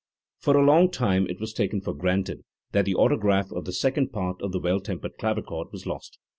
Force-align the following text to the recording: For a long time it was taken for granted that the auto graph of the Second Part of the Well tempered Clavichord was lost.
For 0.39 0.57
a 0.57 0.65
long 0.65 0.89
time 0.89 1.27
it 1.29 1.39
was 1.39 1.53
taken 1.53 1.79
for 1.79 1.93
granted 1.93 2.43
that 2.71 2.85
the 2.85 2.95
auto 2.95 3.17
graph 3.17 3.51
of 3.51 3.65
the 3.65 3.71
Second 3.71 4.11
Part 4.11 4.41
of 4.41 4.51
the 4.51 4.57
Well 4.59 4.79
tempered 4.79 5.19
Clavichord 5.19 5.67
was 5.71 5.85
lost. 5.85 6.17